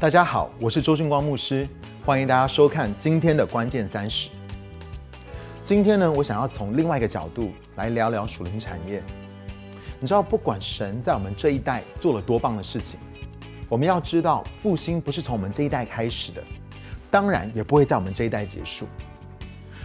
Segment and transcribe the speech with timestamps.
[0.00, 1.68] 大家好，我是周俊光牧师，
[2.06, 4.30] 欢迎大家收看今天的关键三十。
[5.60, 9.02] 今天呢，我想要从另外一个角度来聊聊属灵产业。
[10.00, 12.98] 你知道，不管神在我们这一代做了多棒的事情，
[13.68, 16.42] 我们要知道，复兴不是从我们这一代开始的，
[17.10, 18.86] 当然也不会在我们这一代结束。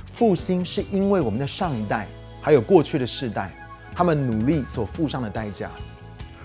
[0.06, 2.08] 复兴是因为我们的上一代
[2.42, 3.52] 还有过去的世代，
[3.92, 5.70] 他们努力所付上的代价，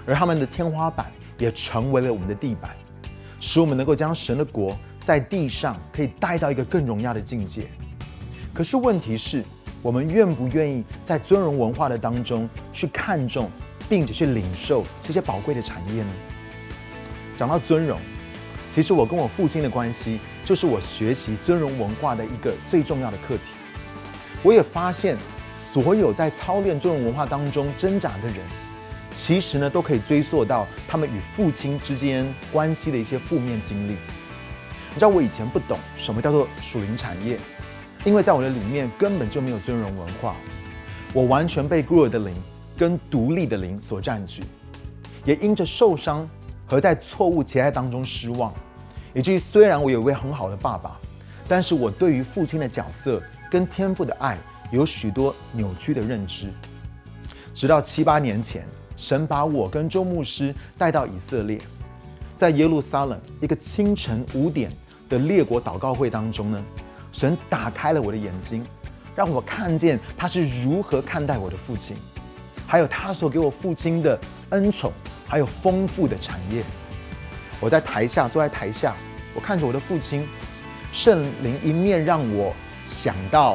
[0.04, 1.06] 而他们的天花板
[1.38, 2.74] 也成为了我们的地板。
[3.40, 7.66] 使我们能够将神的国在地上可以带到一个更荣耀的境界。
[8.52, 9.42] 可是问题是，
[9.82, 13.50] 我们愿不愿意在尊荣文化的当中去看重，
[13.88, 16.08] 并且去领受这些宝贵的产业呢？
[17.38, 17.98] 讲到尊荣，
[18.74, 23.52] 其实我跟我父亲的关系，就是我学习尊荣文化的一个最重要的课题。
[24.42, 25.16] 我也发现，
[25.72, 28.36] 所有在操练尊荣文化当中挣扎的人。
[29.12, 33.92] 其实呢，都可以追溯到他们与父亲之间关系的一些负面经历。
[33.92, 37.38] 你知道我以前不懂什么叫做属灵产业，
[38.04, 40.36] 因为在我的里面根本就没有尊荣文化，
[41.12, 42.34] 我完全被孤儿的灵
[42.76, 44.42] 跟独立的灵所占据，
[45.24, 46.28] 也因着受伤
[46.66, 48.54] 和在错误期待当中失望，
[49.12, 50.96] 以至于虽然我有一位很好的爸爸，
[51.46, 54.36] 但是我对于父亲的角色跟天赋的爱
[54.70, 56.48] 有许多扭曲的认知，
[57.54, 58.64] 直到七八年前。
[59.00, 61.58] 神把我跟周牧师带到以色列，
[62.36, 64.70] 在耶路撒冷一个清晨五点
[65.08, 66.62] 的列国祷告会当中呢，
[67.10, 68.62] 神打开了我的眼睛，
[69.16, 71.96] 让我看见他是如何看待我的父亲，
[72.66, 74.92] 还有他所给我父亲的恩宠，
[75.26, 76.62] 还有丰富的产业。
[77.58, 78.94] 我在台下坐在台下，
[79.34, 80.28] 我看着我的父亲，
[80.92, 82.54] 圣灵一面让我
[82.86, 83.54] 想到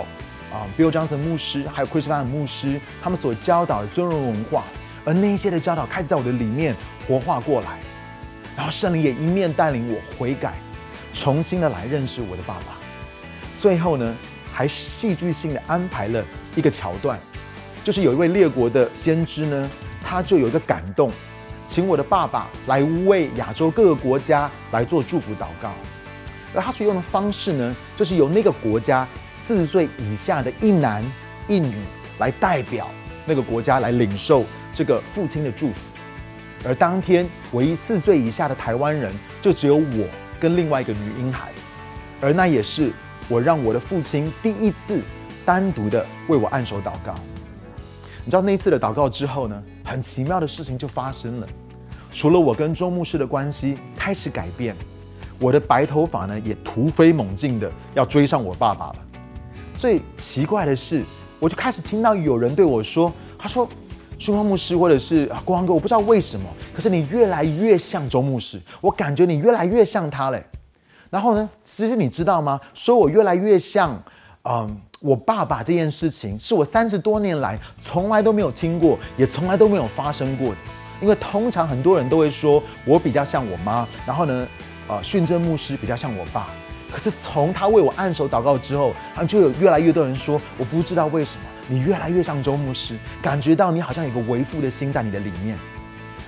[0.52, 4.64] 啊，Bill Johnson 牧师还有 Chris Van 牧师他们所教导的尊荣文化。
[5.06, 6.76] 而那些的教导开始在我的里面
[7.08, 7.78] 活化过来，
[8.58, 10.56] 然后圣灵也一面带领我悔改，
[11.14, 12.76] 重新的来认识我的爸爸。
[13.62, 14.16] 最后呢，
[14.52, 17.20] 还戏剧性的安排了一个桥段，
[17.84, 19.70] 就是有一位列国的先知呢，
[20.02, 21.12] 他就有一个感动，
[21.66, 25.72] 请我的爸爸来为亚洲各个国家来做祝福祷告。
[26.56, 31.04] 而他所用的方式呢，就是由那个国家四十岁以下的一男
[31.48, 31.76] 一女
[32.18, 32.88] 来代表
[33.26, 34.44] 那个国家来领受。
[34.76, 35.76] 这个父亲的祝福，
[36.66, 39.10] 而当天唯一四岁以下的台湾人
[39.42, 40.06] 就只有我
[40.38, 41.50] 跟另外一个女婴孩，
[42.20, 42.92] 而那也是
[43.30, 45.00] 我让我的父亲第一次
[45.46, 47.16] 单独的为我按手祷告。
[48.26, 51.48] 你知道那次的祷告之后呢，很奇妙的事情就发生了，
[52.12, 54.76] 除了我跟周牧师的关系开始改变，
[55.40, 58.96] 我的白头发呢也突飞猛进的要追上我爸爸了。
[59.74, 61.02] 最奇怪的是，
[61.40, 63.10] 我就开始听到有人对我说，
[63.40, 63.66] 他说。
[64.20, 70.44] 朱光牧师，或者是啊，光哥，我不知道为什么，可是你越来越像周牧师，我感觉你越来越像他嘞。
[71.10, 72.60] 然后呢，其实你知道吗？
[72.74, 74.02] 说我越来越像，
[74.44, 80.58] 嗯，我爸爸这件事情，是我三十多年来从来都没有听过，也从来都没有发生过的。
[81.02, 84.48] 因为通常很多人都会说我比较像我妈，然后呢，
[84.88, 86.48] 呃，训真牧师比较像我爸。
[86.92, 91.46] 可是从他为我按手祷告之后，啊，就有越来越多人说，我不知道为什么。
[91.68, 95.58] 你越来越像周牧师，感觉到你好像有个为父的心在你的里面。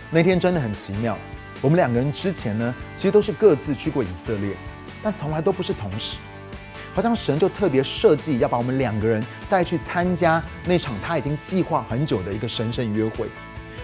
[0.09, 1.15] 那天真的很奇妙，
[1.61, 4.55] 我们两个人之前呢，其实都是各自去过以色列，
[5.03, 6.17] 但从来都不是同时。
[6.95, 13.27] 好像神就特别设计要把我们两个人带去参加那场他已经计划很久的一个神圣约会，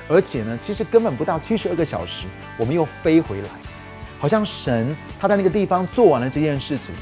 [0.07, 2.25] 而且呢，其实根本不到七十二个小时，
[2.57, 3.49] 我们又飞回来。
[4.17, 6.95] 好像神他在那个地方做完了这件事情，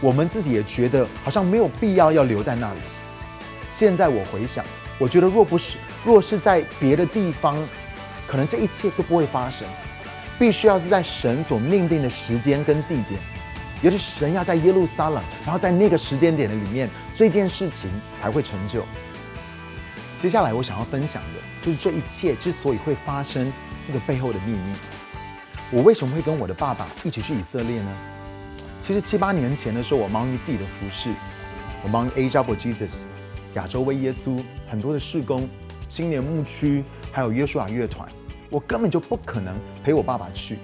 [0.00, 2.80] 我们自己也觉得好像没有必要要留在那里。
[3.78, 4.64] 现在我回想，
[4.98, 7.54] 我觉得若不是若是在别的地方，
[8.26, 9.68] 可能这一切都不会发生。
[10.38, 13.20] 必须要是在神所命定的时间跟地点，
[13.82, 18.82] 也是神要在耶路撒冷，然后在那个时间点的里面，这件事情才会成就。
[20.16, 23.52] 接下来我想要分享的就是这一切之所以会发生
[23.86, 24.72] 那个背后的秘密。
[25.70, 27.90] 我为什么会跟我的爸爸一起去以色列呢？
[28.82, 31.10] 其实七八年前的时候，我忙于自己的服饰，
[31.82, 33.15] 我忙于 A Job Jesus。
[33.56, 34.38] 亚洲为耶稣
[34.70, 35.48] 很多的事工，
[35.88, 38.06] 青年牧区，还有约书亚乐团，
[38.50, 40.58] 我根本就不可能陪我爸爸去。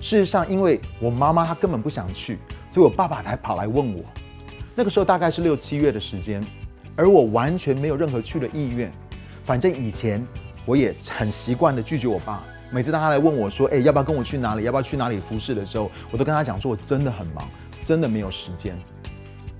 [0.00, 2.38] 事实上，因为我妈妈她根本不想去，
[2.68, 4.02] 所以我爸爸才跑来问我。
[4.74, 6.40] 那个时候大概是六七月的时间，
[6.94, 8.92] 而我完全没有任何去的意愿。
[9.44, 10.24] 反正以前
[10.64, 12.42] 我也很习惯的拒绝我爸。
[12.70, 14.64] 每次当他来问我说：“哎，要不要跟我去哪里？
[14.64, 17.48] 要不要去哪里服侍的时候，我都跟他讲说：我真的很忙，
[17.82, 18.78] 真的没有时间。”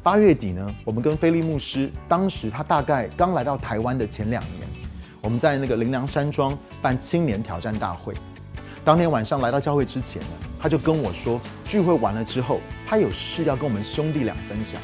[0.08, 4.66] 八月底呢，我们跟菲利牧师，当时他大概刚来到台湾的前两年，
[5.20, 8.14] 我们在那个林良山庄办青年挑战大会。
[8.86, 10.28] 当天晚上来到教会之前呢，
[10.58, 14.80] 他就跟我说，聚会完了之后，他有事要跟我们兄弟俩分享。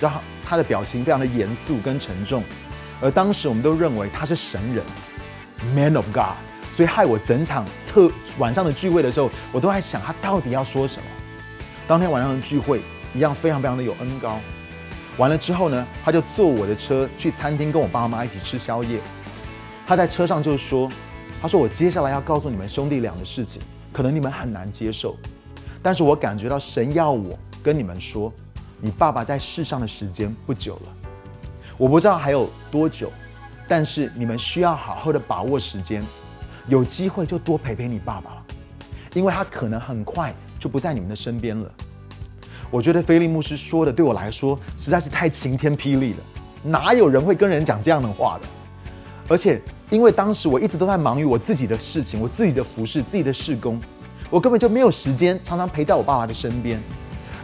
[0.00, 2.42] 然后他的表情非常的严肃跟沉重，
[3.00, 4.84] 而当时我们都认为他是神人
[5.76, 6.34] ，Man of God，
[6.74, 8.10] 所以害我整场特
[8.40, 11.04] 晚上的聚会的时候，我都在想他到底要说什么。
[11.86, 12.80] 当天晚上的聚会
[13.14, 14.38] 一样非常非常的有恩高。
[15.16, 19.00] 完了之后呢，他就坐我的车去餐厅跟我爸妈一起吃宵夜。
[19.86, 20.90] 他在车上就说
[21.42, 23.60] ：“他说我接下来要告诉你们兄弟俩的事情，
[23.92, 25.16] 可能你们很难接受，
[25.82, 28.32] 但是我感觉到神要我跟你们说。”
[28.82, 30.92] 你爸爸在世上的时间不久了，
[31.76, 33.12] 我不知道还有多久，
[33.68, 36.02] 但是你们需要好好的把握时间，
[36.66, 38.42] 有机会就多陪陪你爸爸，
[39.12, 41.70] 因为他可能很快就不在你们的身边了。
[42.70, 46.18] 我觉得菲利牧师说的对我来说实在是太晴天霹雳了，
[46.62, 48.46] 哪有人会跟人讲这样的话的？
[49.28, 53.80] 而且因为当时我一直都在忙于我自己的事情，我自己的服饰、自己的事工，
[54.30, 56.80] 我根本就没有时间常常陪在我爸爸的身边。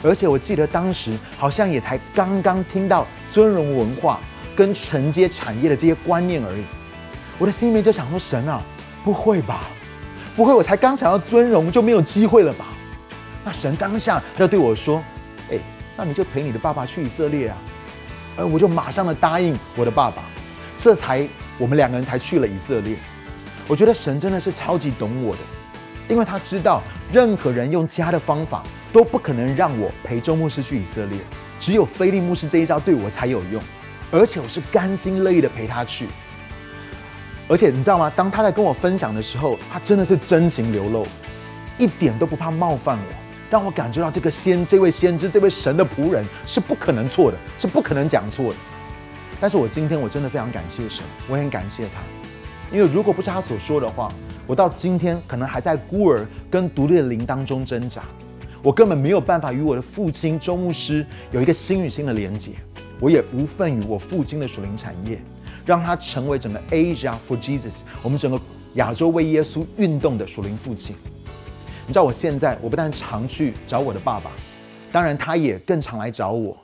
[0.02, 4.20] 而且我记得当时好像也才刚刚听到尊荣文化
[4.54, 6.62] 跟承接产业的这些观念而已，
[7.38, 8.62] 我的心里面就想说：神啊，
[9.04, 9.66] 不会吧？
[10.36, 12.66] 不会，我才刚想要尊荣就没有机会了吧？
[13.44, 15.02] 那神当下就对我说：
[15.50, 15.58] 哎，
[15.96, 17.56] 那你就陪你的爸爸去以色列啊！
[18.36, 20.22] 而我就马上的答应我的爸爸，
[20.78, 21.26] 这才
[21.58, 22.96] 我们两个人才去了以色列。
[23.66, 25.42] 我觉得神真的是超级懂我的，
[26.08, 26.82] 因为他知道
[27.12, 28.62] 任何人用其他的方法。
[28.92, 31.18] 都不可能让我陪周牧师去以色列，
[31.60, 33.60] 只有菲利牧师这一招对我才有用，
[34.10, 36.06] 而且我是甘心乐意的陪他去。
[37.46, 38.10] 而且你知道吗？
[38.16, 41.06] 当他在跟我分享的时候，他真的是真情流露，
[41.76, 43.14] 一点都不怕冒犯我，
[43.50, 48.56] 让我感觉到这个先这位先知这位神的仆人是不可能错的，是不可能讲错的。
[49.40, 52.02] 但是我今天我真的非常感谢神，我很感谢他，
[52.74, 54.12] 因为如果不是他所说的话，
[54.46, 58.02] 我到今天可能还在孤儿跟独立的灵当中挣扎。
[58.62, 62.52] 我根本没有办法与我的父亲周牧师有一个心与心的连结，
[62.98, 65.20] 我也无份于我父亲的属灵产业，
[65.64, 68.40] 让他成为整个 Asia for Jesus，我们整个
[68.74, 70.96] 亚洲为耶稣运动的属灵父亲。
[71.86, 74.32] 你知道我现在，我不但常去找我的爸爸，
[74.90, 76.56] 当然他也更常来找我，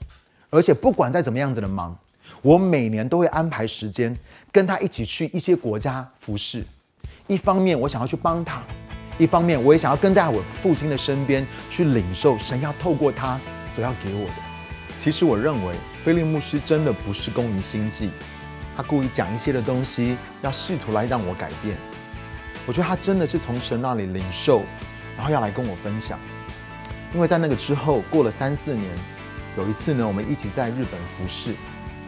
[0.51, 1.97] 而且不管再怎么样子的忙，
[2.43, 4.17] 我每年都会安排时间
[4.51, 6.65] 跟他一起去一些国家服侍。
[7.29, 8.61] 一方面我想要去帮他。
[9.17, 13.39] 一方面，我也想要跟在我父亲的身边，去领受神要透过他
[13.77, 14.35] 所要给我的。
[14.97, 18.11] 其实，我认为菲利牧师真的不是工于心计，
[18.77, 21.77] 他故意讲一些的东西，要试图来让我改变。
[22.67, 24.63] 我觉得他真的是从神那里领受，
[25.17, 26.19] 然后要来跟我分享。
[27.15, 28.91] 因为在那个之后，过了三四年，
[29.57, 31.55] 有一次呢，我们一起在日本服侍，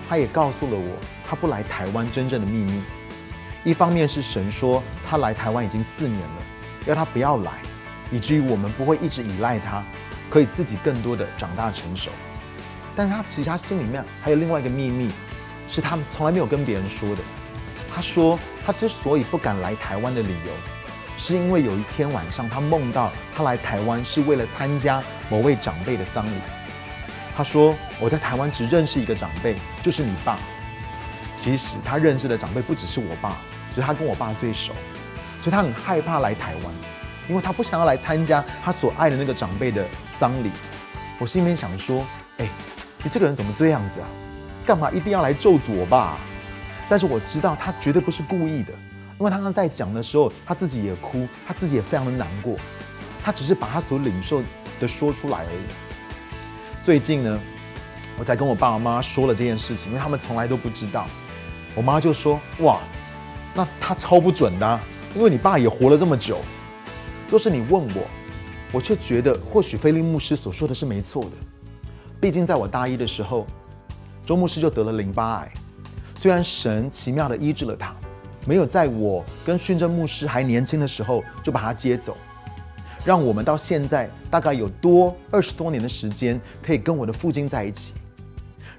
[0.08, 0.96] 他也告诉了我
[1.28, 2.82] 他不来台湾真正的秘密。
[3.64, 6.42] 一方面是神说他来台湾已经四年了。
[6.86, 7.52] 要他不要来，
[8.10, 9.82] 以至于我们不会一直依赖他，
[10.28, 12.10] 可以自己更多的长大成熟。
[12.94, 15.10] 但是他其实他心里面还有另外一个秘密，
[15.66, 17.22] 是他从来没有跟别人说的。
[17.94, 20.52] 他说他之所以不敢来台湾的理由，
[21.16, 26.38] 是因为有一天晚上他梦到他来台湾是为了参加某位长辈的丧礼。
[27.36, 30.38] 他说我在台湾只认识一个长辈，就是你爸。
[31.34, 33.36] 其实他认识的长辈不只是我爸，
[33.70, 34.72] 只是他跟我爸最熟。
[35.40, 36.74] 所以他很害怕来台湾，
[37.28, 39.84] 因为他不想要来参加他所爱的那个长辈的
[40.18, 40.50] 丧礼。
[41.18, 42.04] 我心里面想说
[42.38, 42.48] ：“哎，
[43.02, 44.06] 你这个人怎么这样子啊？
[44.64, 46.16] 干嘛一定要来咒诅我爸？”
[46.88, 48.72] 但是我知道他绝对不是故意的，
[49.18, 52.56] 因为他刚在讲的时候，他自己也哭，他自己也非常的难过。
[53.22, 54.42] 他只是把他所领受
[54.80, 56.84] 的说出来而已。
[56.84, 57.40] 最近呢，
[58.18, 61.06] 我才跟我爸爸妈妈说了这件事情，因为他们从来都不知道。
[61.74, 62.80] 我妈就说：“哇，
[63.54, 64.80] 那他超不准的。”
[65.16, 66.38] 因为你爸也活了这么久，
[67.30, 68.02] 若是你问我，
[68.72, 71.30] 我却觉得或许菲利牧师所说的是没错的。
[72.20, 73.46] 毕竟在我大一的时候，
[74.26, 75.52] 周牧师就得了淋巴癌。
[76.18, 77.94] 虽然神奇妙的医治了他，
[78.46, 82.16] 没有在我跟训正牧师还年轻的时候就把他接走，
[83.04, 87.94] 让我们到现在大概有多二十多年的时间可以跟我的父亲在一起。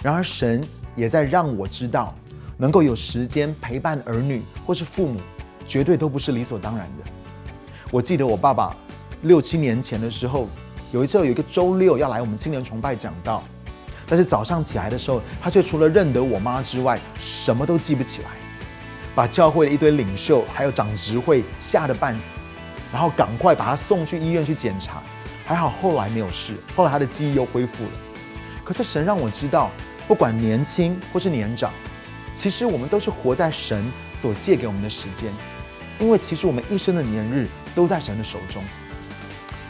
[0.04, 0.64] 然而神
[0.96, 2.14] 也在让我知道，
[2.58, 5.20] 能够有时间陪伴儿女或是父母。
[5.68, 7.10] 绝对都不是理所当然的。
[7.90, 8.72] 我记得我爸爸
[9.24, 10.48] 六七年前的时候，
[10.92, 13.44] 有一次有一个周六要来我们青年崇拜讲道，
[14.08, 18.30] 但是早上起来的时候，他却除了认得我妈之外，什么都记不起来，
[19.16, 22.42] 把教会的一堆领袖还有长执会吓得半死，
[22.92, 25.02] 然后赶快把他送去医院去检查，
[25.46, 27.92] 还好后来没有事，后来他的记忆又恢复了。
[28.64, 29.72] 可是神让我知道，
[30.06, 31.72] 不管年轻或是年长，
[32.36, 33.86] 其实我们都是活在神
[34.22, 35.32] 所借给我们的时间。
[35.98, 38.62] 因为其实我们一生的年日都在神的手中。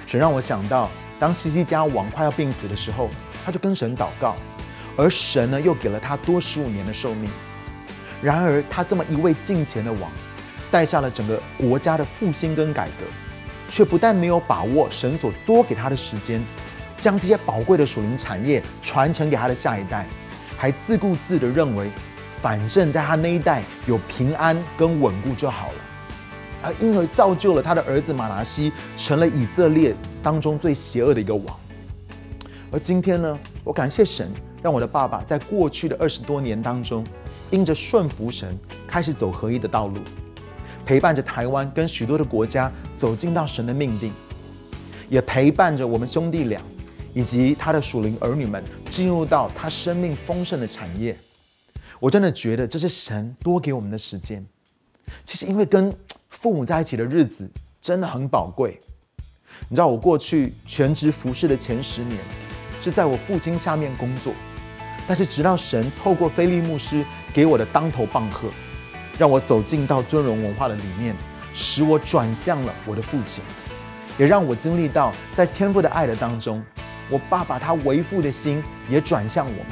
[0.08, 3.12] 神让我想到，当西西家王快要病死的时候，
[3.46, 4.36] 他就跟神祷告，
[4.98, 7.30] 而神呢又给了他多十五年的寿命。
[8.26, 10.10] 然而，他这么一位近前的王，
[10.72, 13.06] 带下了整个国家的复兴跟改革，
[13.70, 16.44] 却不但没有把握神所多给他的时间，
[16.98, 20.08] 将这些宝贵的属灵产业传承给他的下一代，
[20.58, 21.88] 还自顾自的认为，
[22.42, 25.74] 反正在他那一代有平安跟稳固就好了，
[26.64, 31.56] 而因而造就了他的儿子马拿西成了以色列当中最邪恶的一个王。
[32.72, 34.32] 而今天呢，我感谢神，
[34.64, 37.06] 让我的爸爸在过去的二十多年当中。
[37.52, 40.00] 因着顺服神，开始走合一的道路，
[40.86, 44.12] 陪伴着台湾跟许多的国家走进到神的命定，
[45.10, 46.62] 也陪伴着我们兄弟俩
[47.14, 51.18] 以及他的属灵儿女们进入到他生命丰盛的产业。
[52.00, 54.46] 我真的觉得这是神多给我们的时间。
[55.24, 55.94] 其实因为跟
[56.28, 57.50] 父母在一起的日子
[57.82, 58.80] 真的很宝贵。
[59.70, 62.20] 你知道我过去全职服侍的前十年，
[62.82, 64.34] 是在我父亲下面工作。
[65.08, 68.50] 但是直到神透过菲利牧师给我的当头棒喝，
[69.20, 71.16] 让我走进到尊荣文化的里面，
[71.54, 73.44] 使我转向了我的父亲，
[74.18, 76.64] 也让我经历到在天父的爱的当中，
[77.10, 79.68] 我爸爸他为父的心也转向我们。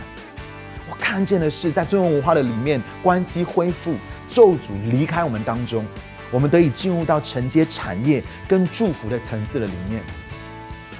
[0.89, 3.95] 我看见的是在尊荣文化的里面，关系恢复，
[4.29, 5.83] 咒诅离开我们当中，
[6.29, 10.03] 我们得以进入到承接产业跟祝福的层次的里面。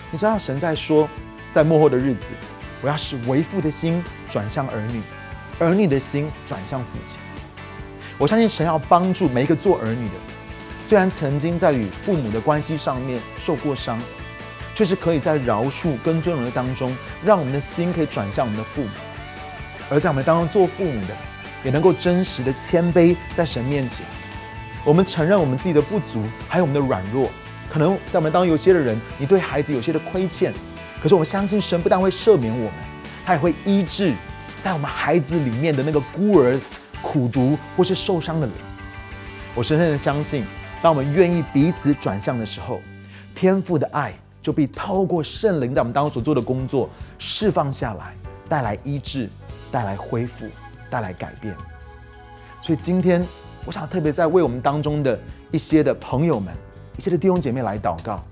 [0.10, 1.08] 你知道神在说，
[1.54, 2.28] 在幕后的日子。
[2.84, 5.02] 我要使为父的心转向儿女，
[5.58, 7.22] 儿女的心转向父亲。
[8.18, 10.16] 我相信神要帮助每一个做儿女的，
[10.86, 13.98] 虽然曾经在与父母的关系上面受过伤，
[14.76, 18.90] 却是可以在饶恕跟尊荣的当中，让我们的心可以转向我们的父母。
[19.90, 21.16] 而在我们当中做父母的，
[21.64, 24.06] 也能够真实的谦卑在神面前。
[24.84, 27.30] 我们承认我们自己的不足，还有我们的软弱。
[27.72, 30.54] 可能在我们当中有些的人，你对孩子有些的亏欠。
[31.04, 32.74] 可是我们相信神不但会赦免我们，
[33.26, 34.16] 他也会医治
[34.64, 36.58] 在我们孩子里面的那个孤儿、
[37.02, 38.56] 苦读或是受伤的人。
[39.54, 40.46] 我深深的相信，
[40.82, 42.80] 当我们愿意彼此转向的时候，
[43.36, 48.14] 天父的爱就必透过圣灵在我们当中所做的工作释放下来，
[48.48, 49.28] 带来医治、
[49.74, 50.48] 带来恢复、
[50.90, 51.54] 带来改变。
[52.62, 53.22] 所以今天，
[53.66, 55.20] 我想特别在为我们当中的
[55.52, 56.56] 一些的朋友们、
[56.98, 58.24] 一些的弟兄姐妹来祷告。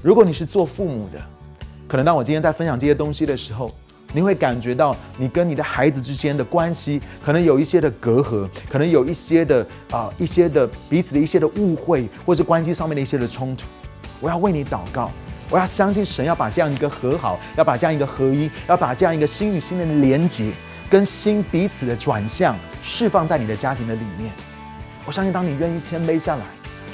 [0.00, 1.20] 如果你是做父母的，
[1.88, 3.74] 可能当我今天在分享这些东西的时候，
[4.12, 13.64] 你会感觉到你跟你的孩子之间的关系可能有一些的隔阂，可能有一些的啊一些的彼此的一些的误会，或是关系上面的一些的冲突。
[14.20, 15.10] 我要为你祷告，
[15.48, 20.52] 我要相信神要把这样一个和好，要把这样一个合一，要把这样一个心与心的连结，
[20.90, 24.30] 跟心彼此的转向释放在你的家庭的里面。
[25.06, 26.44] 我相信当你愿意谦卑下来，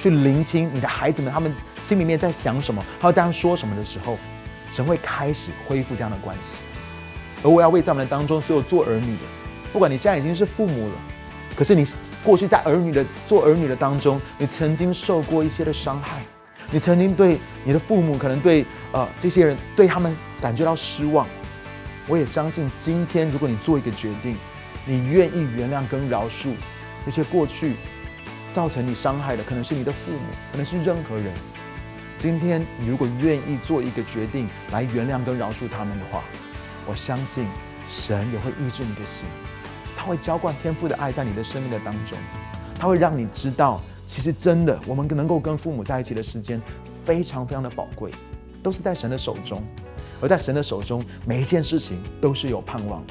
[0.01, 4.17] 去聆听你的孩子们他们心里面在想什么，他这样说什么的时候。
[4.75, 6.59] 神会开始恢复这样的关系，
[7.45, 9.23] 而我要为在我们当中所有做儿女的，
[9.73, 10.95] 不管你现在已经是父母了，
[11.55, 11.87] 可是你
[12.25, 16.23] 过去在儿女的做儿女的当中，你曾经受过一些的伤害，
[16.73, 21.25] 你曾经对你的父母可能对呃这些人对他们感觉到失望，
[22.09, 24.37] 我也相信今天如果你做一个决定，
[24.85, 26.49] 你愿意原谅跟饶恕
[27.07, 27.75] 那些过去
[28.53, 30.19] 造成你伤害的，可能是你的父母，
[30.51, 31.33] 可能是任何人。
[32.25, 36.23] 今天，你如果愿意做一个决定来原谅跟饶恕他们的话，
[36.87, 37.47] 我相信
[37.87, 39.27] 神也会医治你的心，
[39.95, 42.17] 他会浇灌天赋的爱在你的生命的当中，
[42.79, 43.79] 他会让你知道，
[44.09, 46.59] 其实真的，我们能够跟父母在一起的时间
[47.05, 48.11] 非常非常的宝贵，
[48.63, 49.63] 都是在神的手中，
[50.23, 53.05] 而在神的手中，每一件事情都是有盼望。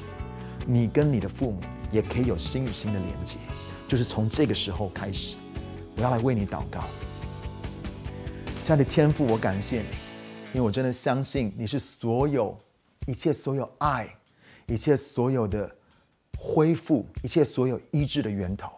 [0.65, 1.59] 你跟你的父母
[1.91, 3.37] 也可以有心与心的连接，
[3.87, 5.35] 就是从这个时候开始，
[5.97, 6.83] 我要来为你祷告。
[8.63, 9.87] 亲爱的天父，我感谢你，
[10.53, 12.57] 因为我真的相信你是所有
[13.05, 14.07] 一切所有爱、
[14.67, 15.69] 一切所有的
[16.37, 18.71] 恢复、一切所有医治的源头。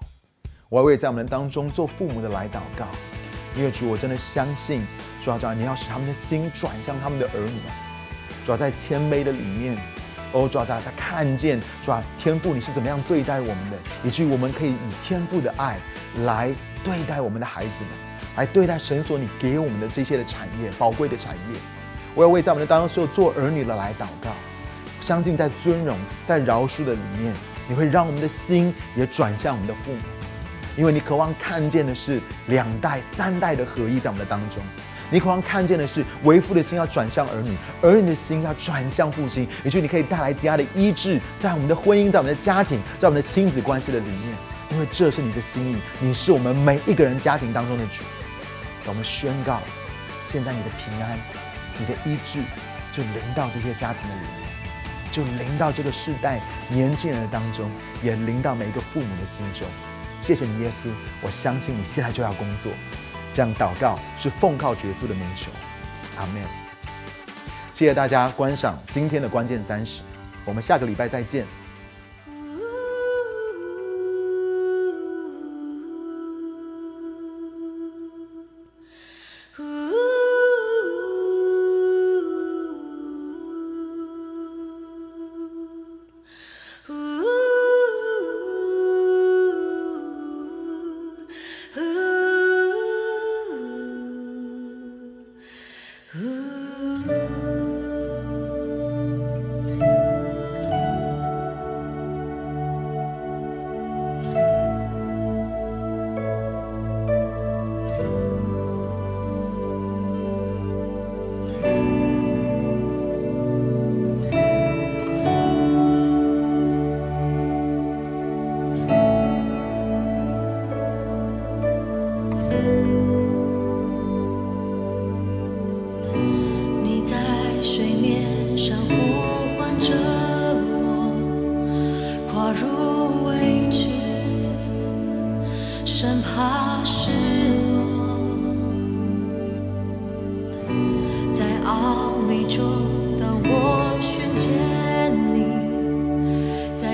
[0.70, 2.88] 我要为在我们当中做父母的来祷告，
[3.56, 4.82] 因为主，我真的相信，
[5.24, 7.60] 主要你要使他们的心转向他们的儿女，
[8.44, 9.78] 主要在谦卑的里面，
[10.32, 15.78] 哦，主要在他看见，主要天父你是怎么样对待我们的，以至于我们可以以天父的爱
[16.24, 16.52] 来
[16.84, 18.05] 对待我们的孩子们。
[18.36, 21.60] 来对待神所你给我们的这些的产业，宝贵的产业。
[22.14, 24.30] 我要为在我们的当中所有做儿女的来祷告，
[25.02, 27.34] 相信在尊荣、在饶恕的里面，
[27.68, 30.00] 你会让我们的心也转向我们的父母，
[30.78, 34.64] 因为你渴望看见的是两代、三代的合一在我们的当中。
[35.12, 44.20] 你渴望看见的是为父的心要转向儿女，儿女的心要转向父亲，也就你可以带来家的医治，在我们的婚姻、在我们的家庭、在我们的亲子关系的里面，
[44.72, 48.04] 因为这是你的心意，你是我们每一个人家庭当中的主。
[48.88, 49.62] 我们宣告，
[50.28, 51.18] 现在你的平安
[51.80, 52.40] 你的医治
[52.92, 54.50] 就临到这些家庭的里面，
[55.12, 57.70] 就临到这个世代年轻人的当中，
[58.04, 59.68] 也临到每一个父母的心中。
[60.22, 60.90] 谢谢你，耶稣，
[61.22, 62.72] 我相信你现在就要工作。
[63.34, 65.52] 这样祷告是奉靠耶稣的名求，
[66.18, 66.42] 阿门。
[67.74, 70.02] 谢谢大家观赏今天的关键三十，
[70.46, 71.46] 我们下个礼拜再见。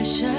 [0.02, 0.31] I shall.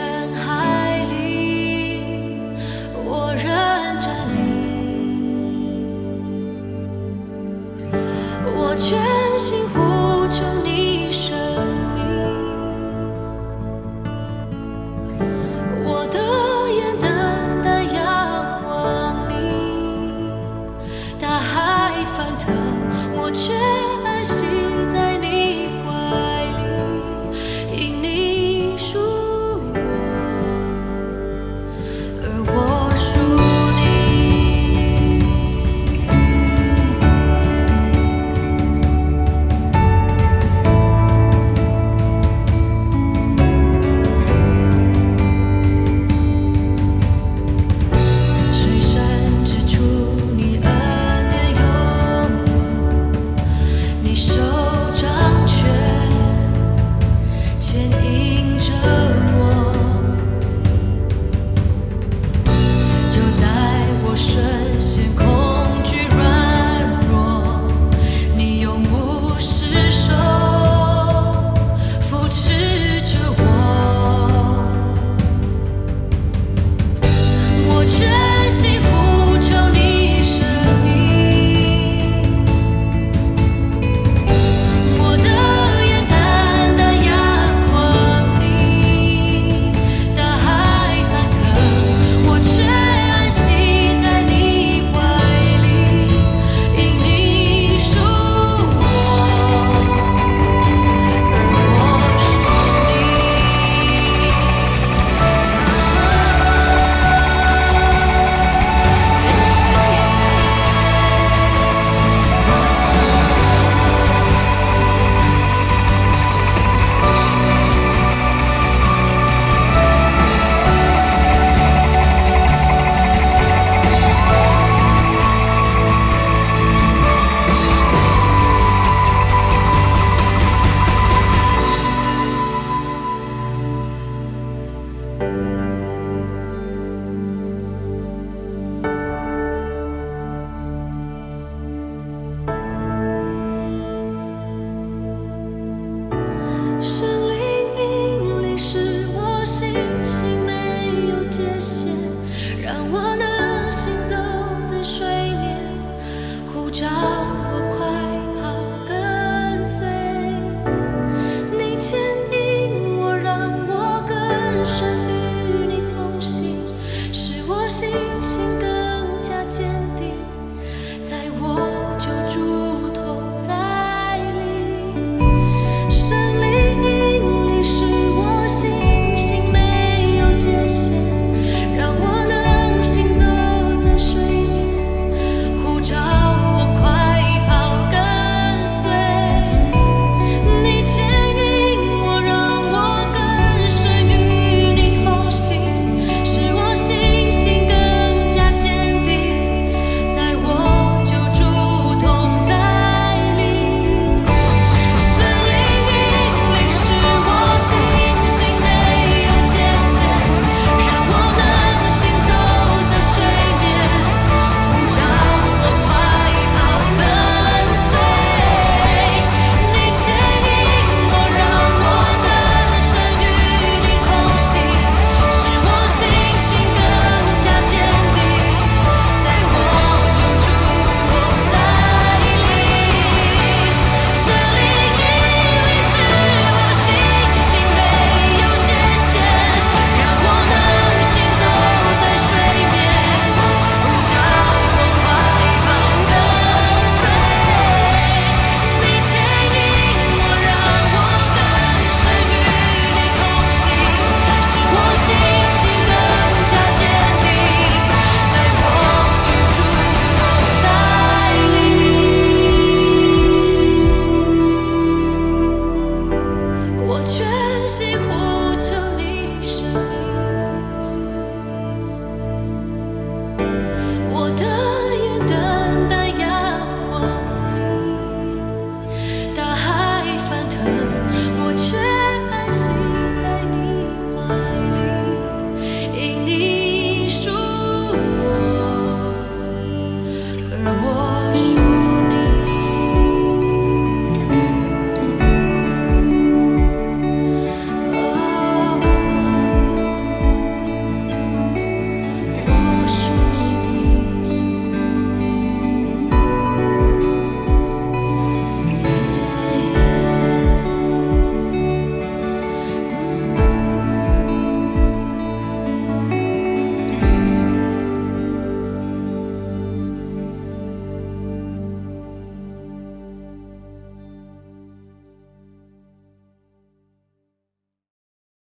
[164.72, 165.01] ocean